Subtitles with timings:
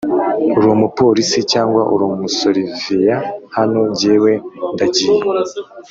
[0.61, 3.15] Urumuporisi cyangwa urumusoriveya
[3.55, 4.31] hano njyewe
[4.73, 5.17] ndagiye